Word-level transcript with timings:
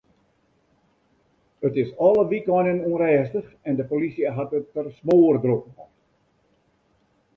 It 1.67 1.73
is 1.83 1.93
alle 2.07 2.23
wykeinen 2.31 2.81
ûnrêstich 2.91 3.49
en 3.67 3.75
de 3.79 3.85
polysje 3.91 4.27
hat 4.37 4.51
it 4.57 4.65
der 4.75 4.87
smoardrok 4.99 5.63
mei. 5.75 5.89